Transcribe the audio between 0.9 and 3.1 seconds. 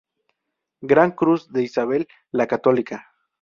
Cruz de Isabel la Católica.